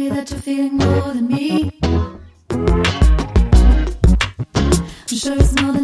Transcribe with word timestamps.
me 0.00 0.08
that 0.08 0.30
you're 0.30 0.40
feeling 0.40 0.78
more 0.78 1.12
than 1.12 1.26
me. 1.28 1.78
I'm 2.50 2.82
sure 5.08 5.36
it's 5.36 5.60
more 5.60 5.72
than 5.72 5.79